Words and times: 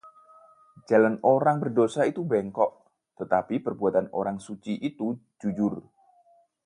Jalan 0.89 1.15
orang 1.33 1.57
berdosa 1.63 2.01
itu 2.11 2.21
bengkok, 2.31 2.71
tetapi 3.21 3.55
perbuatan 3.65 4.05
orang 4.19 4.37
suci 4.45 4.73
itu 4.89 5.07
jujur. 5.41 5.73